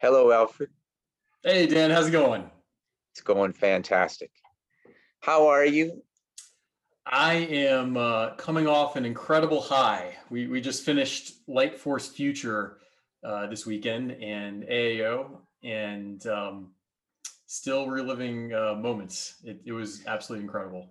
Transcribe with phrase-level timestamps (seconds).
[0.00, 0.70] Hello, Alfred.
[1.42, 2.48] Hey, Dan, how's it going?
[3.10, 4.30] It's going fantastic.
[5.18, 6.04] How are you?
[7.04, 10.14] I am uh, coming off an incredible high.
[10.30, 12.78] We, we just finished Light Force Future
[13.24, 15.30] uh, this weekend and AAO,
[15.64, 16.70] and um,
[17.46, 19.34] still reliving uh, moments.
[19.42, 20.90] It, it was absolutely incredible.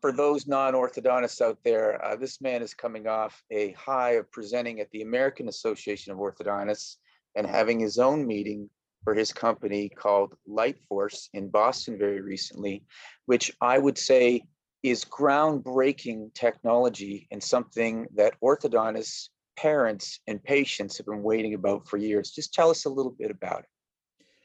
[0.00, 4.78] For those non-orthodontists out there, uh, this man is coming off a high of presenting
[4.78, 6.98] at the American Association of Orthodontists
[7.34, 8.68] and having his own meeting
[9.04, 12.84] for his company called Lightforce in Boston very recently,
[13.26, 14.42] which I would say
[14.82, 21.96] is groundbreaking technology and something that orthodontists, parents, and patients have been waiting about for
[21.96, 22.30] years.
[22.30, 23.66] Just tell us a little bit about it.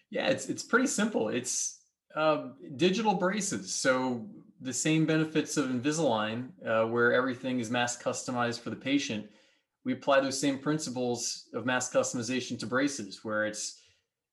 [0.09, 1.30] Yeah, it's it's pretty simple.
[1.30, 1.81] It's
[2.16, 3.73] uh, digital braces.
[3.73, 4.27] So
[4.61, 9.27] the same benefits of Invisalign, uh, where everything is mass customized for the patient.
[9.87, 13.79] We apply those same principles of mass customization to braces, where it's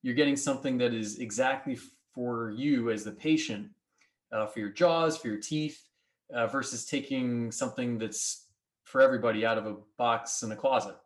[0.03, 1.79] you're getting something that is exactly
[2.13, 3.69] for you as the patient,
[4.33, 5.81] uh, for your jaws, for your teeth,
[6.35, 8.49] uh, versus taking something that's
[8.83, 10.97] for everybody out of a box in a closet.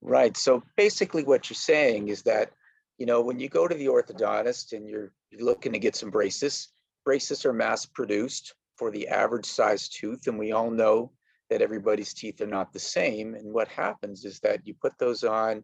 [0.00, 0.36] Right.
[0.36, 2.52] So basically, what you're saying is that
[2.96, 6.10] you know, when you go to the orthodontist and you're, you're looking to get some
[6.10, 6.68] braces,
[7.04, 10.28] braces are mass produced for the average size tooth.
[10.28, 11.10] And we all know
[11.50, 13.34] that everybody's teeth are not the same.
[13.34, 15.62] And what happens is that you put those on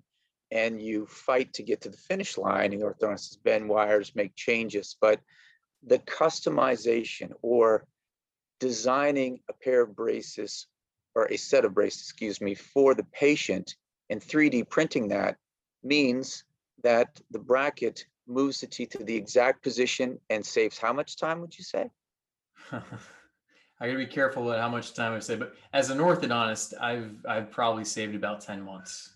[0.50, 4.96] and you fight to get to the finish line and orthodontists bend wires, make changes.
[5.00, 5.20] But
[5.82, 7.86] the customization or
[8.60, 10.66] designing a pair of braces
[11.14, 13.74] or a set of braces, excuse me, for the patient
[14.08, 15.36] and 3D printing that
[15.82, 16.44] means
[16.82, 21.40] that the bracket moves the teeth to the exact position and saves how much time
[21.40, 21.90] would you say?
[23.82, 27.16] I gotta be careful with how much time I say, but as an orthodontist, I've
[27.28, 29.14] I've probably saved about 10 months.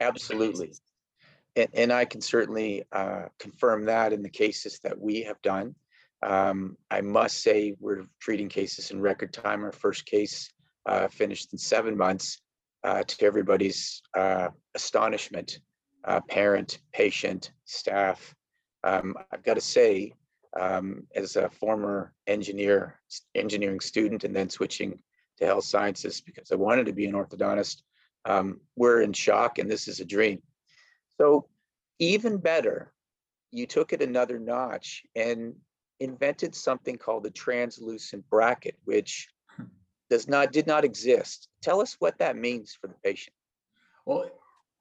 [0.00, 0.72] Absolutely.
[1.54, 5.74] And, and I can certainly uh, confirm that in the cases that we have done.
[6.22, 9.62] Um, I must say we're treating cases in record time.
[9.64, 10.50] Our first case
[10.86, 12.40] uh, finished in seven months
[12.84, 15.58] uh, to everybody's uh, astonishment
[16.04, 18.34] uh, parent, patient, staff.
[18.82, 20.14] Um, I've got to say,
[20.58, 23.00] um, as a former engineer,
[23.34, 24.98] engineering student, and then switching
[25.38, 27.82] to health sciences because I wanted to be an orthodontist,
[28.24, 30.40] um, we're in shock and this is a dream.
[31.20, 31.48] So
[31.98, 32.92] even better,
[33.50, 35.54] you took it another notch and
[36.00, 39.64] invented something called the translucent bracket, which hmm.
[40.10, 41.48] does not did not exist.
[41.62, 43.34] Tell us what that means for the patient.
[44.04, 44.30] Well,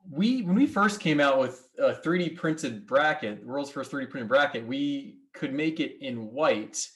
[0.09, 4.09] we when we first came out with a 3D printed bracket, the world's first 3D
[4.09, 6.87] printed bracket, we could make it in white,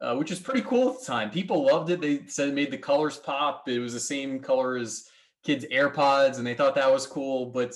[0.00, 1.30] uh, which was pretty cool at the time.
[1.30, 2.00] People loved it.
[2.00, 3.68] They said it made the colors pop.
[3.68, 5.10] It was the same color as
[5.44, 7.44] kids' AirPods, and they thought that was cool.
[7.44, 7.74] But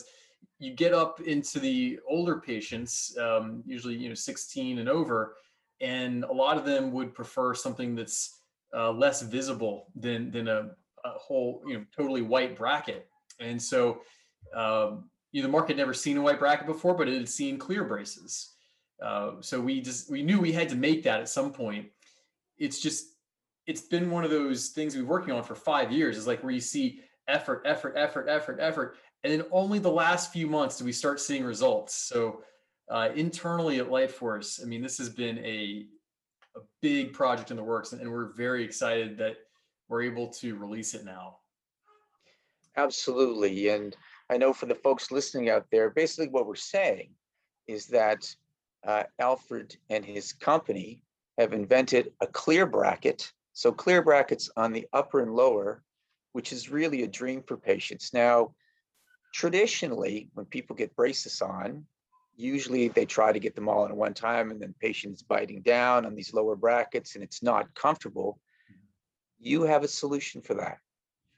[0.59, 5.37] you get up into the older patients, um, usually you know 16 and over,
[5.83, 8.41] and a lot of them would prefer something that's
[8.75, 10.71] uh, less visible than than a,
[11.05, 13.07] a whole you know totally white bracket.
[13.39, 14.01] And so
[14.55, 17.29] um, you know, the market had never seen a white bracket before, but it had
[17.29, 18.56] seen clear braces.
[19.03, 21.87] Uh, so we just we knew we had to make that at some point.
[22.59, 23.17] It's just
[23.67, 26.17] it's been one of those things we've been working on for five years.
[26.17, 30.33] Is like where you see effort, effort, effort, effort, effort, and then only the last
[30.33, 31.95] few months do we start seeing results.
[31.95, 32.43] So
[32.89, 35.87] uh, internally at Lightforce, I mean, this has been a
[36.57, 39.37] a big project in the works, and we're very excited that
[39.89, 41.37] we're able to release it now.
[42.79, 43.95] Absolutely, and
[44.31, 47.11] I know for the folks listening out there, basically what we're saying
[47.67, 48.35] is that
[48.87, 51.03] uh, Alfred and his company
[51.39, 53.33] have invented a clear bracket.
[53.53, 55.83] So clear brackets on the upper and lower,
[56.33, 58.13] which is really a dream for patients.
[58.15, 58.55] Now,
[59.35, 61.85] traditionally, when people get braces on,
[62.37, 66.07] usually they try to get them all in one time and then patients biting down
[66.07, 68.39] on these lower brackets and it's not comfortable.
[69.39, 70.79] You have a solution for that.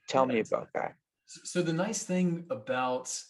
[0.08, 0.94] Tell me about that.
[1.26, 3.22] So the nice thing about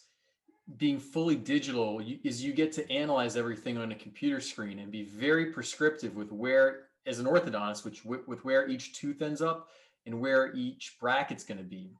[0.77, 5.03] being fully digital is you get to analyze everything on a computer screen and be
[5.03, 9.69] very prescriptive with where, as an orthodontist, which with where each tooth ends up
[10.05, 11.91] and where each bracket's going to be.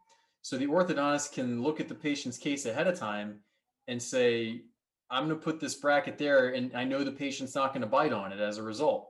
[0.41, 3.39] So the orthodontist can look at the patient's case ahead of time
[3.87, 4.61] and say,
[5.09, 7.87] I'm going to put this bracket there, and I know the patient's not going to
[7.87, 9.09] bite on it as a result.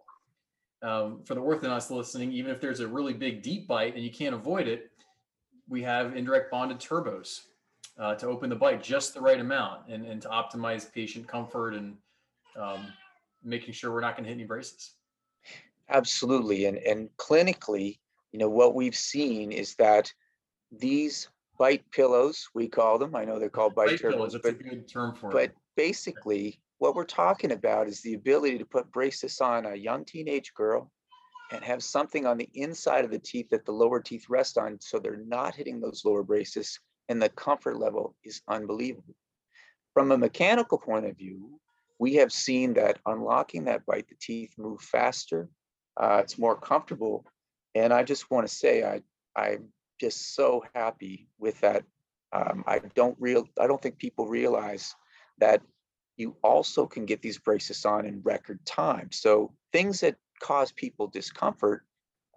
[0.82, 4.12] Um, for the orthodontist listening, even if there's a really big deep bite and you
[4.12, 4.92] can't avoid it,
[5.68, 7.42] we have indirect bonded turbos
[8.00, 11.74] uh, to open the bite just the right amount and, and to optimize patient comfort
[11.74, 11.96] and
[12.58, 12.88] um,
[13.44, 14.94] making sure we're not going to hit any braces.
[15.90, 16.66] Absolutely.
[16.66, 18.00] And, and clinically,
[18.32, 20.12] you know, what we've seen is that
[20.72, 23.16] these bite pillows, we call them.
[23.16, 25.44] I know they're called bite Bite pillows, turbos, that's a but, good term for but
[25.44, 25.56] it.
[25.76, 30.54] basically, what we're talking about is the ability to put braces on a young teenage
[30.54, 30.90] girl
[31.52, 34.80] and have something on the inside of the teeth that the lower teeth rest on,
[34.80, 39.16] so they're not hitting those lower braces, and the comfort level is unbelievable.
[39.94, 41.60] From a mechanical point of view,
[42.00, 45.50] we have seen that unlocking that bite, the teeth move faster.
[46.00, 47.26] Uh, it's more comfortable.
[47.76, 49.02] And I just want to say, I,
[49.36, 49.70] I'm
[50.00, 51.84] just so happy with that.
[52.32, 54.96] Um, I don't real, I don't think people realize
[55.40, 55.62] that
[56.16, 59.10] you also can get these braces on in record time.
[59.12, 61.86] So things that cause people discomfort,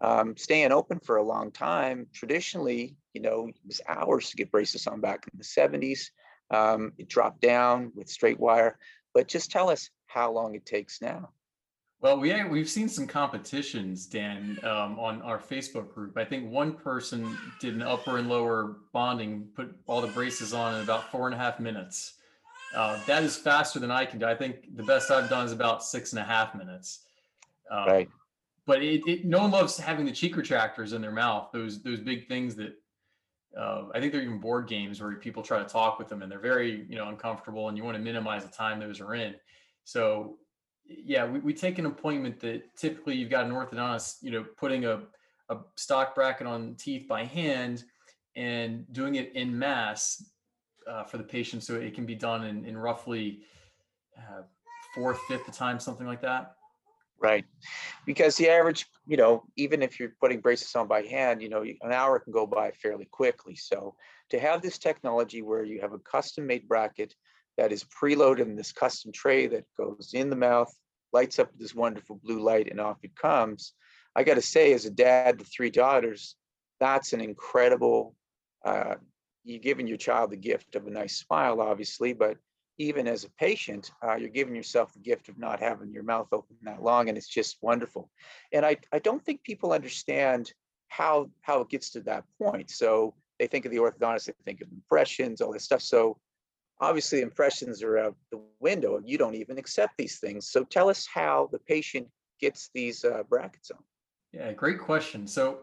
[0.03, 4.51] um, staying open for a long time, traditionally, you know, it was hours to get
[4.51, 6.11] braces on back in the seventies.
[6.51, 8.79] Um, it dropped down with straight wire,
[9.15, 11.31] but just tell us how long it takes now.
[12.01, 16.19] Well, we we've seen some competitions, Dan, um, on our Facebook group.
[16.19, 20.75] I think one person did an upper and lower bonding, put all the braces on
[20.75, 22.15] in about four and a half minutes.
[22.75, 24.27] Uh, that is faster than I can do.
[24.27, 27.05] I think the best I've done is about six and a half minutes.
[27.71, 28.11] Um, Right.
[28.67, 31.51] But it, it, no one loves having the cheek retractors in their mouth.
[31.53, 32.75] Those those big things that
[33.59, 36.31] uh, I think they're even board games where people try to talk with them and
[36.31, 39.35] they're very you know uncomfortable and you want to minimize the time those are in.
[39.85, 40.39] So
[40.87, 44.85] yeah, we, we take an appointment that typically you've got an orthodontist, you know, putting
[44.85, 45.03] a,
[45.49, 47.85] a stock bracket on teeth by hand
[48.37, 50.31] and doing it in mass
[50.89, 53.43] uh, for the patient so it can be done in, in roughly
[54.19, 54.43] uh,
[54.95, 56.57] fourth, fifth the time, something like that.
[57.23, 57.45] Right.
[58.05, 61.63] Because the average, you know, even if you're putting braces on by hand, you know,
[61.63, 63.55] an hour can go by fairly quickly.
[63.55, 63.95] So
[64.31, 67.15] to have this technology where you have a custom made bracket
[67.59, 70.75] that is preloaded in this custom tray that goes in the mouth,
[71.13, 73.73] lights up this wonderful blue light and off it comes.
[74.17, 76.35] I got to say, as a dad to three daughters,
[76.81, 78.17] that's an incredible,
[78.65, 78.97] uh,
[79.45, 82.37] you're giving your child the gift of a nice smile, obviously, but
[82.79, 86.29] even as a patient, uh, you're giving yourself the gift of not having your mouth
[86.33, 88.11] open that long, and it's just wonderful.
[88.53, 90.53] And I, I don't think people understand
[90.89, 92.71] how how it gets to that point.
[92.71, 95.83] So they think of the orthodontist, they think of impressions, all this stuff.
[95.83, 96.19] So
[96.81, 98.97] obviously, impressions are out the window.
[98.97, 100.49] And you don't even accept these things.
[100.49, 102.09] So tell us how the patient
[102.41, 103.79] gets these uh, brackets on.
[104.33, 105.27] Yeah, great question.
[105.27, 105.61] So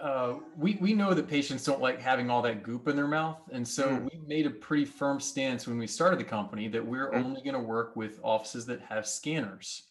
[0.00, 3.38] uh, we we know that patients don't like having all that goop in their mouth,
[3.52, 4.10] and so Mm.
[4.10, 7.24] we made a pretty firm stance when we started the company that we're Mm.
[7.24, 9.88] only going to work with offices that have scanners.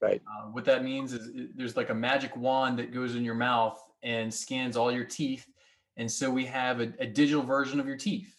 [0.00, 0.20] Right.
[0.26, 3.34] Uh, what that means is it- there's like a magic wand that goes in your
[3.34, 5.46] mouth and scans all your teeth,
[5.96, 8.36] and so we have a, a digital version of your teeth.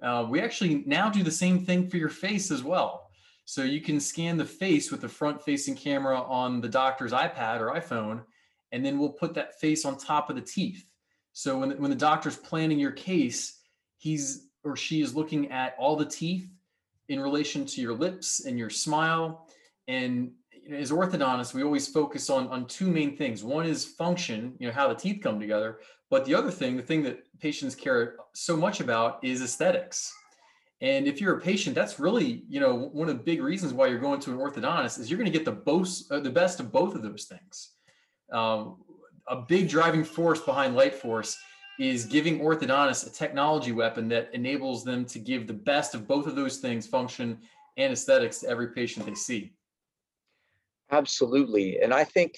[0.00, 3.10] Uh, we actually now do the same thing for your face as well.
[3.46, 7.58] So you can scan the face with the front facing camera on the doctor's iPad
[7.60, 8.24] or iPhone,
[8.72, 10.84] and then we'll put that face on top of the teeth.
[11.32, 13.60] So when, the- when the doctor's planning your case,
[13.98, 16.46] he's or she is looking at all the teeth
[17.08, 19.48] in relation to your lips and your smile.
[19.88, 23.42] And you know, as orthodontists, we always focus on, on two main things.
[23.42, 25.78] One is function, you know, how the teeth come together.
[26.10, 30.12] But the other thing, the thing that patients care so much about is aesthetics.
[30.82, 33.86] And if you're a patient, that's really, you know, one of the big reasons why
[33.86, 36.58] you're going to an orthodontist is you're going to get the both, uh, the best
[36.60, 37.72] of both of those things.
[38.32, 38.76] Um,
[39.28, 41.36] a big driving force behind Lightforce
[41.78, 46.26] is giving orthodontists a technology weapon that enables them to give the best of both
[46.26, 47.38] of those things, function
[47.76, 49.52] and aesthetics, to every patient they see.
[50.90, 51.80] Absolutely.
[51.80, 52.34] And I think,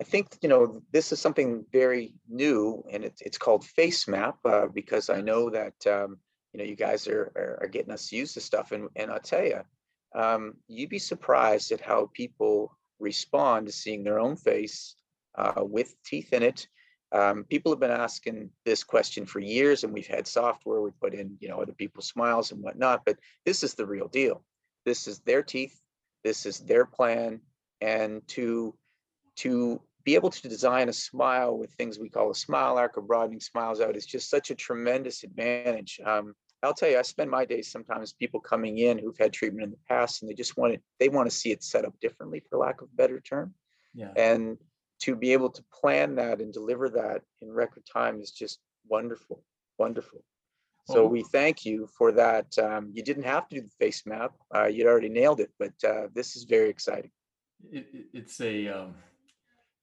[0.00, 4.36] I think, you know, this is something very new and it's, it's called Face Map,
[4.44, 6.18] uh, because I know that, um,
[6.52, 8.88] you know, you guys are, are, are getting us used to use this stuff and,
[8.96, 9.60] and I'll tell you,
[10.14, 14.96] um, you'd be surprised at how people respond to seeing their own face,
[15.34, 16.66] uh, with teeth in it.
[17.12, 21.12] Um, people have been asking this question for years and we've had software, we put
[21.14, 24.42] in, you know, other people's smiles and whatnot, but this is the real deal.
[24.86, 25.78] This is their teeth.
[26.24, 27.40] This is their plan
[27.80, 28.74] and to
[29.36, 33.02] to be able to design a smile with things we call a smile arc or
[33.02, 36.00] broadening smiles out is just such a tremendous advantage.
[36.04, 39.64] Um, I'll tell you, I spend my days sometimes people coming in who've had treatment
[39.64, 41.94] in the past and they just want it, they want to see it set up
[42.00, 43.54] differently for lack of a better term.
[43.94, 44.12] Yeah.
[44.16, 44.58] And
[45.02, 49.42] to be able to plan that and deliver that in record time is just wonderful,
[49.78, 50.24] wonderful.
[50.86, 52.58] So we thank you for that.
[52.58, 54.32] Um, you didn't have to do the face map.
[54.54, 57.10] Uh, you'd already nailed it, but uh, this is very exciting.
[57.72, 58.94] it, it- it's a um,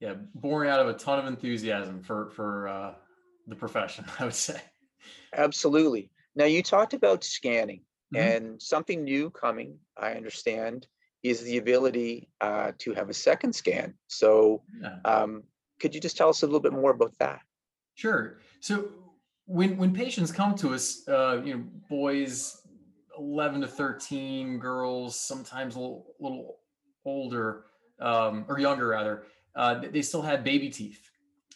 [0.02, 2.94] yeah born out of a ton of enthusiasm for for uh,
[3.48, 4.60] the profession i would say
[5.34, 6.10] Absolutely.
[6.36, 7.82] Now you talked about scanning
[8.14, 8.20] Mhm.
[8.26, 10.88] and something new coming, I understand,
[11.24, 13.94] is the ability uh, to have a second scan.
[14.08, 14.64] So
[15.06, 15.44] um,
[15.80, 17.42] could you just tell us a little bit more about that?
[17.96, 18.88] sure so
[19.50, 22.62] when when patients come to us, uh, you know, boys
[23.18, 26.60] 11 to 13, girls sometimes a little, little
[27.04, 27.66] older
[28.00, 29.24] um, or younger rather,
[29.56, 31.10] uh, they still have baby teeth,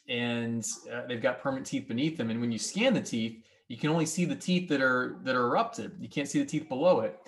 [0.09, 2.31] and uh, they've got permanent teeth beneath them.
[2.31, 5.35] And when you scan the teeth, you can only see the teeth that are that
[5.35, 5.95] are erupted.
[5.99, 7.19] You can't see the teeth below it.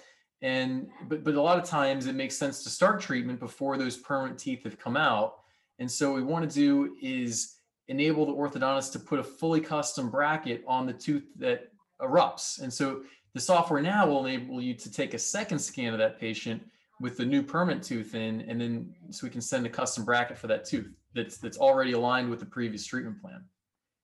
[0.42, 3.98] And but but a lot of times it makes sense to start treatment before those
[3.98, 5.38] permanent teeth have come out.
[5.80, 7.56] And so what we want to do is
[7.88, 12.62] enable the orthodontist to put a fully custom bracket on the tooth that erupts.
[12.62, 16.20] And so the software now will enable you to take a second scan of that
[16.20, 16.64] patient
[17.02, 20.38] with the new permanent tooth in, and then so we can send a custom bracket
[20.38, 23.44] for that tooth that's that's already aligned with the previous treatment plan.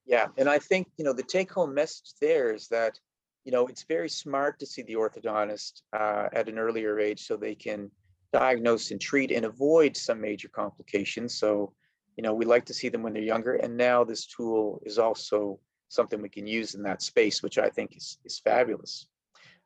[0.05, 2.99] Yeah, and I think you know the take-home message there is that
[3.43, 7.35] you know it's very smart to see the orthodontist uh, at an earlier age so
[7.35, 7.89] they can
[8.33, 11.37] diagnose and treat and avoid some major complications.
[11.37, 11.73] So
[12.17, 13.55] you know, we like to see them when they're younger.
[13.55, 17.69] And now this tool is also something we can use in that space, which I
[17.69, 19.07] think is, is fabulous.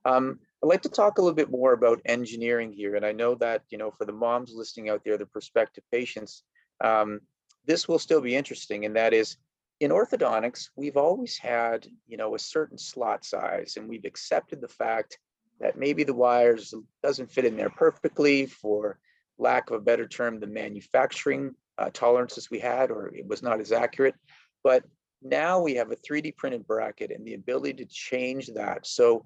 [0.05, 2.96] Um, I'd like to talk a little bit more about engineering here.
[2.96, 6.44] And I know that, you know, for the moms listening out there, the prospective patients,
[6.84, 7.20] um,
[7.65, 8.86] this will still be interesting.
[8.86, 9.38] And that is
[9.79, 14.67] in orthodontics, we've always had, you know, a certain slot size and we've accepted the
[14.67, 15.17] fact
[15.60, 19.00] that maybe the wires doesn't fit in there perfectly for
[19.38, 23.60] lack of a better term, the manufacturing uh, tolerances we had, or it was not
[23.60, 24.15] as accurate.
[24.63, 24.84] But
[25.22, 28.86] now we have a 3D printed bracket and the ability to change that.
[28.86, 29.25] So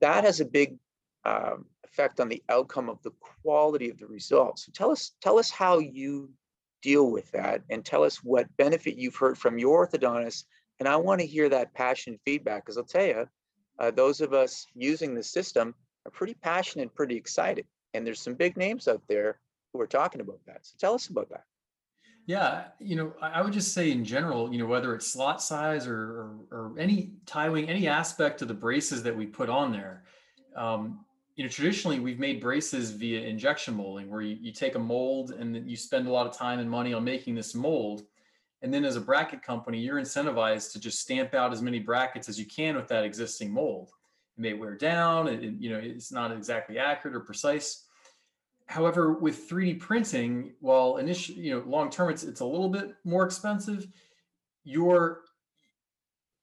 [0.00, 0.78] that has a big
[1.24, 3.12] um, effect on the outcome of the
[3.42, 4.66] quality of the results.
[4.66, 6.30] So tell us, tell us how you
[6.82, 10.44] deal with that and tell us what benefit you've heard from your orthodontist.
[10.78, 13.28] And I want to hear that passion feedback because I'll tell you,
[13.78, 15.74] uh, those of us using the system
[16.06, 17.66] are pretty passionate, pretty excited.
[17.94, 19.38] And there's some big names out there
[19.72, 20.60] who are talking about that.
[20.62, 21.44] So tell us about that.
[22.26, 25.86] Yeah, you know, I would just say in general, you know, whether it's slot size
[25.86, 30.04] or or, or any tiling, any aspect of the braces that we put on there,
[30.54, 31.04] um,
[31.40, 35.30] you know, traditionally we've made braces via injection molding, where you, you take a mold
[35.30, 38.02] and you spend a lot of time and money on making this mold,
[38.60, 42.28] and then as a bracket company, you're incentivized to just stamp out as many brackets
[42.28, 43.88] as you can with that existing mold.
[44.36, 47.86] It may wear down, it, you know, it's not exactly accurate or precise
[48.66, 52.94] However, with 3D printing, while initially, you know, long term, it's it's a little bit
[53.02, 53.88] more expensive.
[54.62, 55.22] Your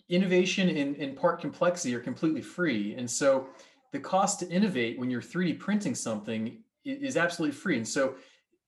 [0.09, 3.47] innovation and, in part complexity are completely free, and so
[3.91, 7.77] the cost to innovate when you're 3D printing something is absolutely free.
[7.77, 8.15] And so,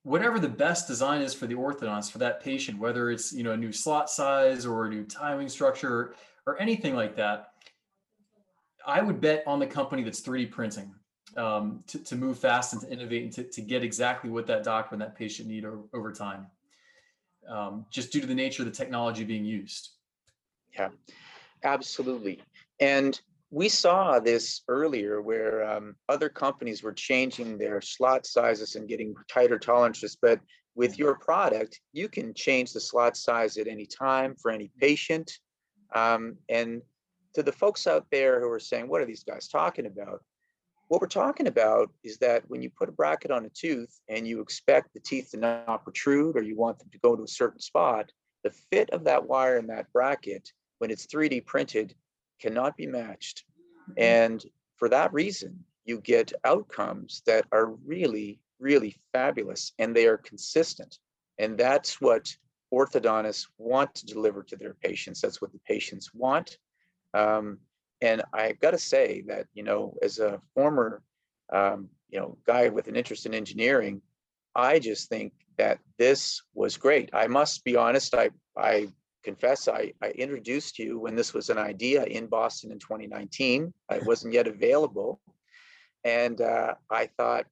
[0.02, 3.52] whatever the best design is for the orthodontist for that patient, whether it's you know
[3.52, 6.14] a new slot size or a new timing structure
[6.46, 7.52] or anything like that,
[8.86, 10.94] I would bet on the company that's 3D printing
[11.36, 14.64] um, to, to move fast and to innovate and to, to get exactly what that
[14.64, 16.46] doctor and that patient need over, over time,
[17.48, 19.90] um, just due to the nature of the technology being used.
[20.74, 20.88] Yeah,
[21.62, 22.40] absolutely.
[22.80, 23.20] And
[23.50, 29.14] we saw this earlier where um, other companies were changing their slot sizes and getting
[29.28, 30.16] tighter tolerances.
[30.20, 30.40] But
[30.76, 35.32] with your product, you can change the slot size at any time for any patient.
[35.94, 36.82] Um, and
[37.34, 40.22] to the folks out there who are saying, what are these guys talking about?
[40.86, 44.26] What we're talking about is that when you put a bracket on a tooth and
[44.26, 47.28] you expect the teeth to not protrude or you want them to go to a
[47.28, 48.10] certain spot,
[48.44, 51.94] the fit of that wire in that bracket, when it's 3D printed,
[52.40, 53.44] cannot be matched.
[53.90, 54.02] Mm-hmm.
[54.02, 54.44] And
[54.76, 60.98] for that reason, you get outcomes that are really, really fabulous and they are consistent.
[61.38, 62.34] And that's what
[62.72, 65.20] orthodontists want to deliver to their patients.
[65.20, 66.58] That's what the patients want.
[67.14, 67.58] Um,
[68.00, 71.02] and I've got to say that, you know, as a former,
[71.52, 74.00] um, you know, guy with an interest in engineering,
[74.54, 77.10] I just think that this was great.
[77.12, 78.14] I must be honest.
[78.14, 78.88] I I
[79.22, 83.72] confess I, I introduced you when this was an idea in Boston in 2019.
[83.90, 85.20] It wasn't yet available,
[86.04, 87.46] and uh, I thought,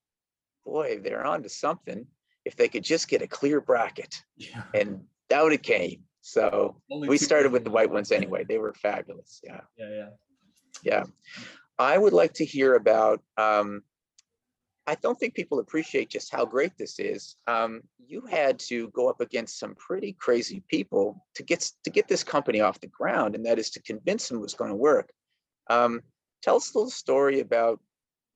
[0.64, 2.06] boy, they're on to something.
[2.44, 4.62] If they could just get a clear bracket, yeah.
[4.74, 6.04] and out it came.
[6.20, 8.44] So Only we started with the white ones anyway.
[8.44, 9.40] They were fabulous.
[9.42, 9.60] Yeah.
[9.76, 10.08] Yeah, yeah.
[10.82, 11.04] Yeah.
[11.78, 13.82] I would like to hear about, um,
[14.88, 17.36] I don't think people appreciate just how great this is.
[17.46, 22.08] Um, you had to go up against some pretty crazy people to get to get
[22.08, 24.76] this company off the ground, and that is to convince them it was going to
[24.76, 25.10] work.
[25.68, 26.00] Um,
[26.42, 27.80] tell us a little story about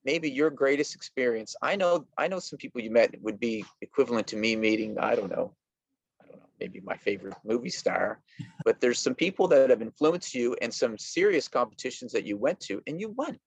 [0.05, 1.57] maybe your greatest experience.
[1.63, 5.15] I know I know some people you met would be equivalent to me meeting I
[5.15, 5.55] don't know
[6.61, 8.21] maybe my favorite movie star,
[8.65, 12.61] but there's some people that have influenced you and some serious competitions that you went
[12.61, 13.39] to and you won,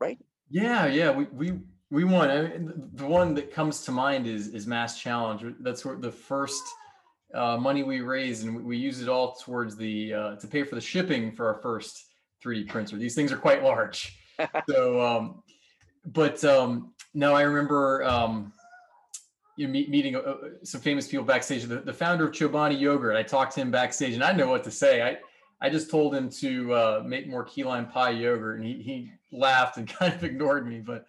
[0.00, 0.18] right?
[0.48, 1.58] Yeah, yeah, we we
[1.90, 2.30] we won.
[2.30, 5.54] I mean, the one that comes to mind is is Mass Challenge.
[5.60, 6.62] That's where the first
[7.34, 10.62] uh, money we raised, and we, we use it all towards the uh, to pay
[10.62, 12.06] for the shipping for our first
[12.44, 12.96] 3D printer.
[12.96, 14.18] These things are quite large.
[14.68, 15.42] so, um,
[16.06, 18.52] but um, no, I remember um,
[19.56, 21.64] you know, meet, meeting uh, some famous people backstage.
[21.64, 23.16] The, the founder of Chobani Yogurt.
[23.16, 25.02] I talked to him backstage, and I didn't know what to say.
[25.02, 25.18] I
[25.60, 29.12] I just told him to uh, make more key lime pie yogurt, and he he
[29.32, 30.80] laughed and kind of ignored me.
[30.80, 31.04] But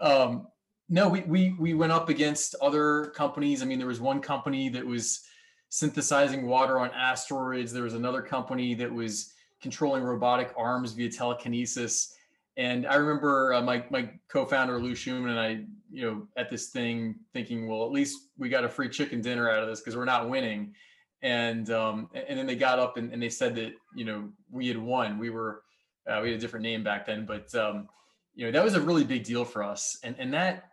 [0.00, 0.48] um,
[0.88, 3.62] no, we we we went up against other companies.
[3.62, 5.20] I mean, there was one company that was
[5.68, 7.72] synthesizing water on asteroids.
[7.72, 12.14] There was another company that was controlling robotic arms via telekinesis.
[12.56, 16.68] And I remember uh, my my co-founder Lou Shuman and I, you know, at this
[16.68, 19.96] thing thinking, well, at least we got a free chicken dinner out of this because
[19.96, 20.74] we're not winning.
[21.22, 24.68] And um, and then they got up and, and they said that you know we
[24.68, 25.18] had won.
[25.18, 25.62] We were
[26.08, 27.88] uh, we had a different name back then, but um,
[28.38, 29.98] you know that was a really big deal for us.
[30.04, 30.70] And and that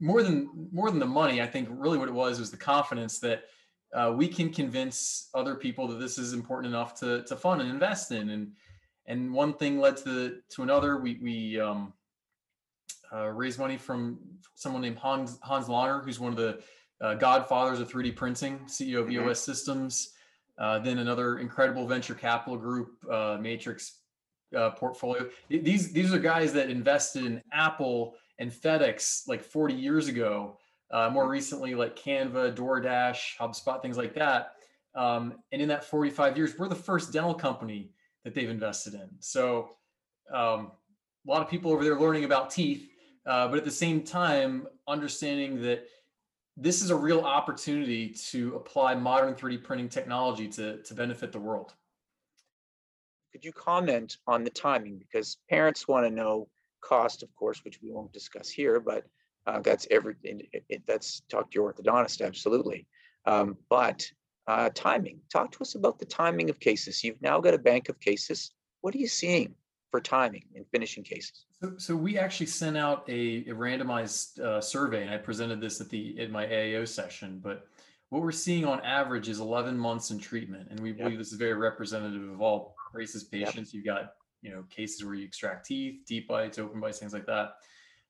[0.00, 3.20] more than more than the money, I think really what it was was the confidence
[3.20, 3.44] that
[3.94, 7.70] uh, we can convince other people that this is important enough to to fund and
[7.70, 8.30] invest in.
[8.30, 8.52] And
[9.06, 10.98] and one thing led to to another.
[10.98, 11.92] We we um,
[13.12, 14.18] uh, raised money from
[14.56, 16.60] someone named Hans Hans Langer, who's one of the
[17.00, 19.12] uh, godfathers of 3D printing, CEO of Mhm.
[19.12, 20.12] EOS Systems.
[20.58, 24.00] Uh, then another incredible venture capital group, uh, Matrix
[24.54, 25.28] uh, Portfolio.
[25.48, 30.58] These these are guys that invested in Apple and FedEx like 40 years ago.
[30.90, 34.52] Uh, more recently, like Canva, DoorDash, HubSpot, things like that.
[34.94, 37.90] Um, and in that 45 years, we're the first dental company
[38.24, 39.08] that they've invested in.
[39.18, 39.70] So
[40.32, 40.70] um,
[41.26, 42.88] a lot of people over there learning about teeth,
[43.26, 45.86] uh, but at the same time, understanding that
[46.56, 51.38] this is a real opportunity to apply modern 3D printing technology to, to benefit the
[51.38, 51.74] world.
[53.36, 54.96] Could you comment on the timing?
[54.96, 56.48] Because parents want to know
[56.80, 59.04] cost, of course, which we won't discuss here, but
[59.46, 60.40] uh, that's everything.
[60.54, 62.86] It, it, that's talk to your orthodontist, absolutely.
[63.26, 64.10] Um, but
[64.46, 67.04] uh, timing, talk to us about the timing of cases.
[67.04, 68.52] You've now got a bank of cases.
[68.80, 69.54] What are you seeing
[69.90, 71.44] for timing in finishing cases?
[71.62, 75.78] So, so we actually sent out a, a randomized uh, survey, and I presented this
[75.82, 77.42] at the at my AAO session.
[77.44, 77.66] But
[78.08, 81.38] what we're seeing on average is 11 months in treatment, and we believe this is
[81.38, 83.46] very representative of all braces Yep.
[83.48, 83.74] patients.
[83.74, 87.26] You've got you know cases where you extract teeth, deep bites, open bites, things like
[87.26, 87.56] that.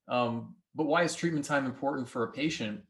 [0.08, 2.82] Um, but why is treatment time important for a patient?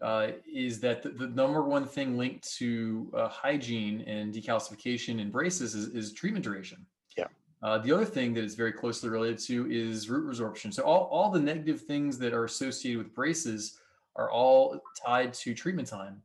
[0.00, 5.30] Uh, is that the, the number one thing linked to uh, hygiene and decalcification in
[5.30, 6.84] braces is, is treatment duration.
[7.16, 7.26] Yeah.
[7.62, 10.74] Uh, the other thing that is very closely related to is root resorption.
[10.74, 13.78] So all, all the negative things that are associated with braces
[14.16, 16.20] are all tied to treatment time.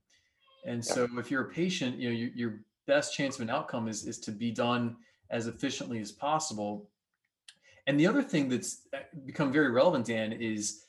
[0.66, 0.94] And Yeah.
[0.94, 4.06] so if you're a patient, you know, your, your best chance of an outcome is,
[4.06, 4.96] is to be done
[5.30, 6.90] as efficiently as possible.
[7.86, 10.84] And the other thing that's uh, become very relevant, Dan, is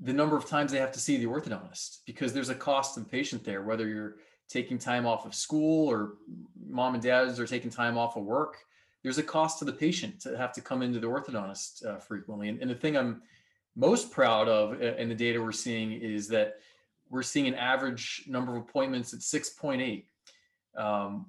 [0.00, 3.00] the number of times they have to see the orthodontist because there's a cost to
[3.00, 4.16] the patient there, whether you're
[4.48, 6.14] taking time off of school or
[6.66, 8.56] mom and dads are taking time off of work.
[9.02, 12.48] There's a cost to the patient to have to come into the orthodontist uh, frequently.
[12.48, 13.22] And, and the thing I'm
[13.76, 16.56] most proud of uh, in the data we're seeing is that
[17.08, 20.04] we're seeing an average number of appointments at 6.8,
[20.76, 21.26] um,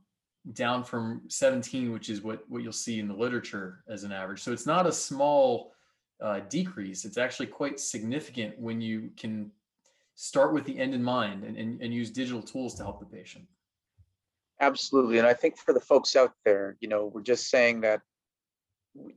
[0.53, 4.41] down from 17, which is what, what you'll see in the literature as an average.
[4.41, 5.73] So it's not a small
[6.21, 7.05] uh, decrease.
[7.05, 9.51] It's actually quite significant when you can
[10.15, 13.05] start with the end in mind and, and, and use digital tools to help the
[13.05, 13.45] patient.
[14.59, 15.17] Absolutely.
[15.17, 18.01] And I think for the folks out there, you know, we're just saying that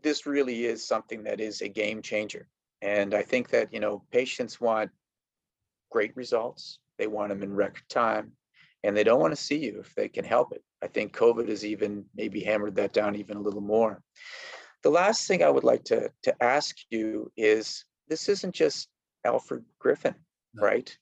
[0.02, 2.48] this really is something that is a game changer.
[2.80, 4.90] And I think that, you know, patients want
[5.90, 6.78] great results.
[6.98, 8.32] They want them in record time
[8.84, 10.62] and they don't want to see you if they can help it.
[10.84, 14.02] I think COVID has even maybe hammered that down even a little more.
[14.82, 18.88] The last thing I would like to, to ask you is this isn't just
[19.24, 20.14] Alfred Griffin,
[20.52, 20.62] No.
[20.62, 20.94] right?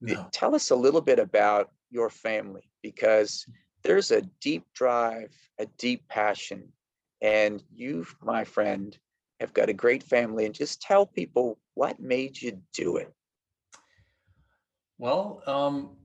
[0.00, 0.28] No.
[0.30, 3.44] Tell us a little bit about your family because
[3.82, 6.72] there's a deep drive, a deep passion,
[7.20, 8.96] and you, my friend,
[9.40, 10.46] have got a great family.
[10.46, 13.12] And just tell people what made you do it.
[14.96, 15.96] Well, um,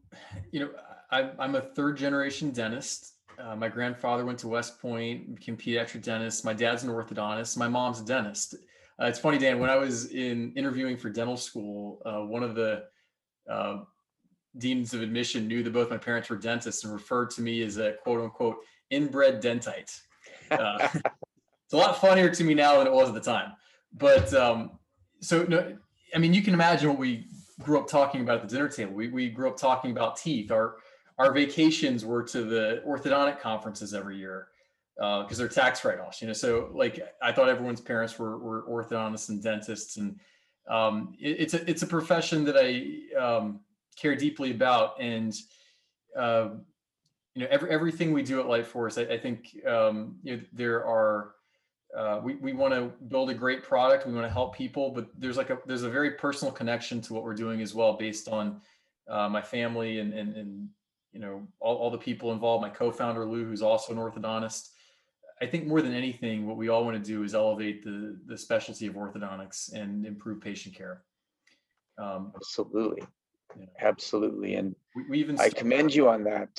[0.51, 0.71] you know,
[1.11, 3.13] I'm a third generation dentist.
[3.41, 6.43] Uh, my grandfather went to West Point, became pediatric dentist.
[6.43, 7.57] My dad's an orthodontist.
[7.57, 8.55] My mom's a dentist.
[9.01, 12.53] Uh, it's funny, Dan, when I was in interviewing for dental school, uh, one of
[12.55, 12.83] the
[13.49, 13.77] uh,
[14.57, 17.77] deans of admission knew that both my parents were dentists and referred to me as
[17.77, 18.57] a quote unquote
[18.89, 19.97] inbred dentite.
[20.51, 23.53] Uh, it's a lot funnier to me now than it was at the time.
[23.93, 24.71] But um,
[25.21, 25.77] so, no,
[26.13, 27.27] I mean, you can imagine what we
[27.61, 28.93] grew up talking about at the dinner table.
[28.93, 30.51] We, we grew up talking about teeth.
[30.51, 30.75] Our
[31.19, 34.47] our vacations were to the orthodontic conferences every year
[34.95, 36.21] because they're tax write-offs.
[36.21, 40.19] You know, so like I thought everyone's parents were were orthodontists and dentists, and
[40.67, 43.59] um, it, it's a it's a profession that I um,
[43.95, 44.99] care deeply about.
[44.99, 45.35] And
[46.17, 46.49] uh,
[47.35, 50.43] you know, every, everything we do at Light Force, I, I think, um, you know,
[50.51, 51.35] there are,
[51.95, 54.07] uh, we, we want to build a great product.
[54.07, 57.13] We want to help people, but there's like a, there's a very personal connection to
[57.13, 58.59] what we're doing as well, based on,
[59.07, 60.69] uh, my family and, and, and,
[61.11, 64.69] you know, all, all the people involved, my co-founder Lou, who's also an orthodontist.
[65.41, 68.37] I think more than anything, what we all want to do is elevate the, the
[68.37, 71.03] specialty of orthodontics and improve patient care.
[71.97, 73.03] Um, Absolutely.
[73.79, 74.55] Absolutely.
[74.55, 75.39] And we, we even.
[75.39, 76.49] I commend you on that.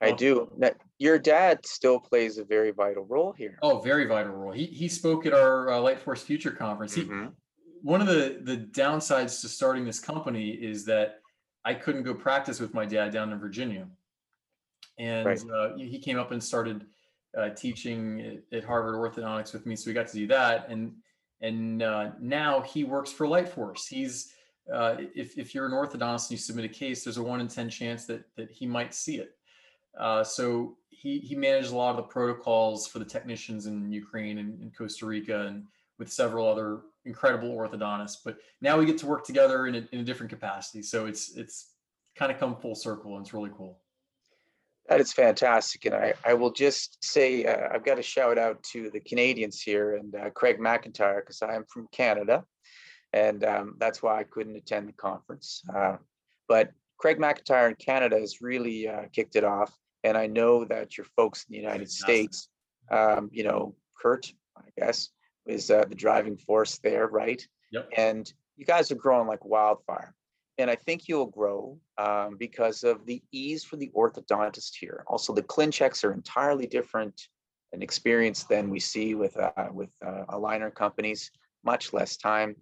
[0.00, 0.16] I Oh.
[0.16, 0.52] do.
[0.58, 3.58] That- Your dad still plays a very vital role here.
[3.62, 4.52] Oh, very vital role.
[4.52, 6.94] He, he spoke at our uh, Light Force Future Conference.
[6.94, 7.32] He, Mhm.
[7.82, 11.20] one of the the downsides to starting this company is that
[11.64, 13.86] I couldn't go practice with my dad down in Virginia,
[14.98, 15.40] and Right.
[15.50, 16.86] uh, he came up and started
[17.36, 19.76] uh, teaching at- Harvard orthodontics with me.
[19.76, 20.94] So we got to do that, and
[21.40, 23.88] and uh, now he works for Lightforce.
[23.88, 24.34] He's
[24.72, 27.48] uh, if if you're an orthodontist and you submit a case, there's a one in
[27.48, 29.36] ten chance that that he might see it.
[29.98, 34.38] Uh, so he he managed a lot of the protocols for the technicians in Ukraine
[34.38, 35.66] and, and Costa Rica and
[35.98, 38.18] with several other incredible orthodontists.
[38.24, 40.82] But now we get to work together in a, in a different capacity.
[40.82, 41.74] So it's it's
[42.16, 43.78] kind of come full circle and it's really cool.
[44.88, 45.84] That is fantastic.
[45.84, 49.60] And I, I will just say, uh, I've got to shout out to the Canadians
[49.60, 52.44] here and uh, Craig McIntyre, because I am from Canada.
[53.12, 55.62] And um, that's why I couldn't attend the conference.
[55.74, 55.96] Uh,
[56.48, 59.72] but Craig McIntyre in Canada has really uh, kicked it off.
[60.02, 62.48] And I know that your folks in the United States,
[62.90, 65.10] um, you know, Kurt, I guess,
[65.46, 67.46] is uh, the driving force there, right?
[67.72, 67.88] Yep.
[67.96, 70.14] And you guys are growing like wildfire.
[70.58, 75.02] And I think you'll grow um, because of the ease for the orthodontist here.
[75.06, 77.28] Also, the ClinChecks are entirely different
[77.72, 81.30] an experience than we see with uh, with uh, aligner companies.
[81.64, 82.56] Much less time.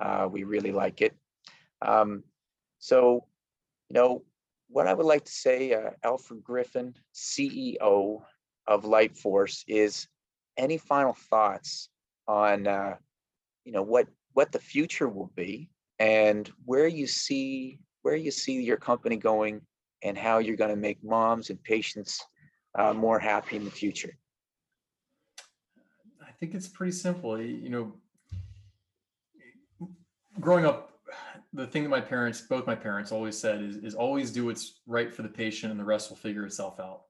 [0.00, 1.16] Uh, we really like it.
[1.82, 2.24] Um,
[2.78, 3.26] so,
[3.88, 4.24] you know,
[4.68, 8.22] what I would like to say, uh, Alfred Griffin, CEO
[8.66, 10.08] of Lightforce, is
[10.56, 11.90] any final thoughts
[12.28, 12.96] on, uh,
[13.64, 18.62] you know, what what the future will be and where you see where you see
[18.62, 19.60] your company going
[20.02, 22.22] and how you're going to make moms and patients
[22.78, 24.16] uh, more happy in the future.
[26.20, 27.40] I think it's pretty simple.
[27.40, 27.94] You know,
[30.38, 30.92] growing up,
[31.52, 34.80] the thing that my parents, both my parents, always said is, is always do what's
[34.86, 37.02] right for the patient, and the rest will figure itself out.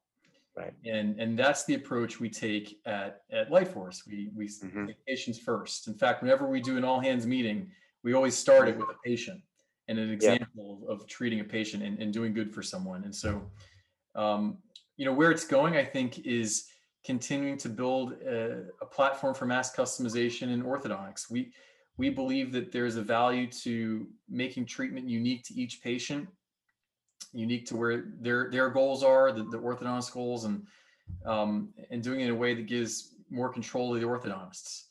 [0.57, 0.73] Right.
[0.87, 4.07] And and that's the approach we take at at Lightforce.
[4.07, 4.87] We we Mhm.
[4.87, 5.87] take patients first.
[5.87, 7.71] In fact, whenever we do an all hands meeting,
[8.03, 9.43] we always start it with a patient
[9.89, 13.05] and an example of, of treating a patient and, and doing good for someone.
[13.05, 13.51] And so,
[14.15, 14.59] um,
[14.97, 16.69] you know, where it's going, I think, is
[17.05, 21.31] continuing to build a, a platform for mass customization in orthodontics.
[21.31, 21.53] We
[21.99, 26.29] we believe that there's a value to making treatment unique to each patient,
[27.33, 30.67] unique to where their their goals are, the, the orthodontist goals, and
[31.25, 34.85] um, and doing it in a way that gives more control to the orthodontists.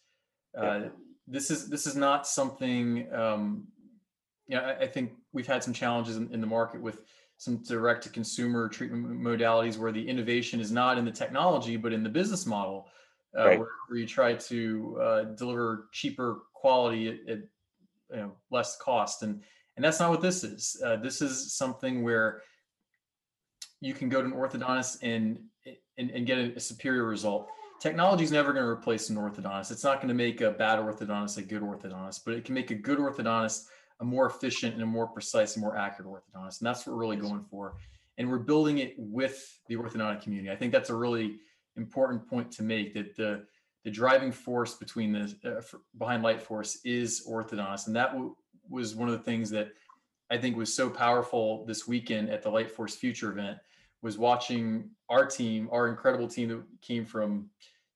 [0.54, 0.62] Yeah.
[0.62, 0.90] Uh,
[1.28, 3.12] this is this is not something.
[3.14, 3.68] Um,
[4.48, 7.02] you know, I, I think we've had some challenges in, in the market with
[7.38, 11.92] some direct to consumer treatment modalities where the innovation is not in the technology but
[11.92, 12.88] in the business model
[13.38, 13.60] uh, Right.
[13.60, 17.40] where, where you try to uh, deliver cheaper quality at, at
[18.12, 19.42] you know less cost and
[19.76, 22.42] and that's not what this is uh, this is something where
[23.82, 25.40] you can go to an orthodontist and
[25.98, 27.48] and, and get a, a superior result
[27.82, 30.80] technology is never going to replace an orthodontist it's not going to make a bad
[30.80, 33.66] orthodontist a good orthodontist but it can make a good orthodontist
[34.00, 36.60] a more efficient and a more precise and more accurate orthodontist.
[36.60, 37.76] And that's what we're really going for.
[38.18, 40.52] And we're building it with the orthodontic community.
[40.52, 41.40] I think that's a really
[41.78, 43.46] important point to make that the,
[43.84, 47.88] the driving force between the, uh, behind Light Force is orthodontists.
[47.88, 48.36] And that w-
[48.70, 49.70] was one of the things that
[50.30, 53.58] I think was so powerful this weekend at the Light Force Future event
[54.02, 57.50] was watching our team, our incredible team that came from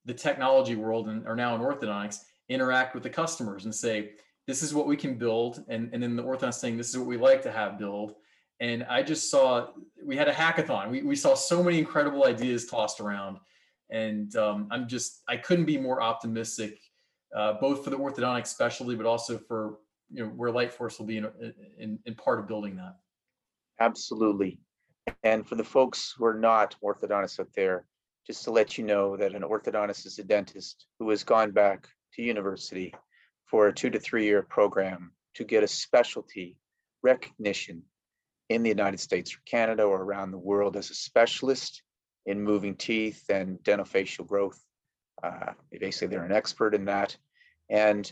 [0.06, 4.12] the technology world and are now in orthodontics interact with the customers and say,
[4.48, 5.64] this is what we can build.
[5.68, 8.16] And, and then the orthodontist saying this is what we like to have build.
[8.60, 9.68] And i just saw
[10.04, 10.90] we had a hackathon.
[10.90, 13.38] We, we saw so many incredible ideas tossed around.
[13.92, 16.80] And um, i'm just i couldn't be more optimistic
[17.36, 19.78] uh, both for the orthodontic specialty but also for
[20.12, 21.28] you know where light force will be in,
[21.78, 22.96] in, in part of building that
[23.80, 24.60] Absolutely.
[25.24, 27.86] And for the folks who are not orthodontists out there,
[28.28, 31.88] just to let you know that an orthodontist is a dentist who has gone back
[32.14, 32.94] to university
[33.46, 36.58] for a two to three year program to get a specialty
[37.02, 37.82] recognition
[38.50, 41.82] in the United States or Canada or around the world as a specialist
[42.26, 44.60] in moving teeth and dental growth.
[45.24, 47.16] Uh, basically, they're an expert in that.
[47.70, 48.12] And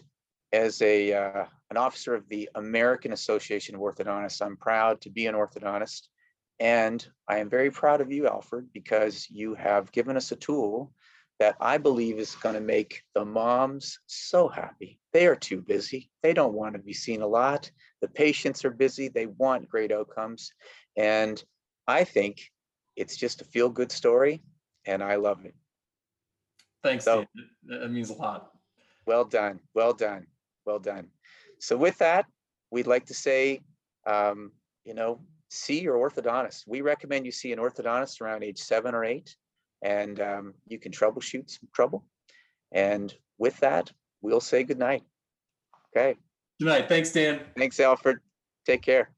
[0.54, 5.28] as a uh, an officer of the American Association of Orthodontists, I'm proud to be
[5.28, 6.08] an orthodontist
[6.60, 10.92] And I am very proud of you, Alfred, because you have given us a tool
[11.40, 15.00] that I believe is going to make the moms so happy.
[15.14, 16.10] They are too busy.
[16.24, 17.70] They don't want to be seen a lot.
[18.02, 19.08] The patients are busy.
[19.08, 20.52] They want great outcomes.
[20.96, 21.44] And
[21.88, 22.42] I think
[22.96, 24.42] it's just a feel good story
[24.86, 25.54] and I love it.
[26.84, 27.26] Thanks, So-
[27.66, 28.52] that means a lot.
[29.06, 30.26] Well done, well done,
[30.66, 31.12] well done.
[31.60, 32.26] So with that,
[32.72, 33.62] we'd like to say,
[34.06, 34.52] um,
[34.86, 36.64] you know, see your orthodontist.
[36.68, 39.36] We recommend you see an orthodontist around age seven or eight,
[39.82, 42.06] and um, you can troubleshoot some trouble.
[42.72, 43.92] And with that,
[44.22, 45.04] we'll say goodnight.
[45.96, 46.18] Okay,
[46.60, 46.90] Good night.
[46.90, 47.42] Thanks, Dan.
[47.58, 48.18] thanks, Alfred.
[48.66, 49.10] Take care.